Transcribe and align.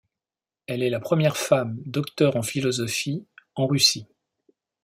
Elle 0.65 0.81
est 0.81 0.89
la 0.89 0.99
première 0.99 1.37
femme 1.37 1.77
docteur 1.85 2.35
en 2.35 2.41
philosophie 2.41 3.27
en 3.53 3.67
Russie. 3.67 4.07